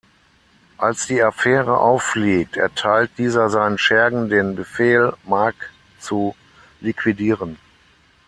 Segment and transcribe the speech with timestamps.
[0.79, 6.35] Als die Affäre auffliegt, erteilt dieser seinen Schergen den Befehl, Marc zu
[6.79, 7.59] liquidieren.